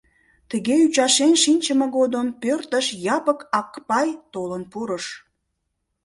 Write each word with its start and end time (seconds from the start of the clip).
Тыге 0.49 0.75
ӱчашен 0.85 1.33
шинчыме 1.43 1.87
годым 1.97 2.27
пӧртыш 2.41 2.85
Япык 3.15 3.39
Акпай 3.59 4.09
толын 4.33 4.63
пурыш. 4.71 5.05